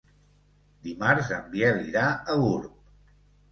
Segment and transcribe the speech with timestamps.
[0.87, 2.75] Dimarts en Biel irà a Gurb.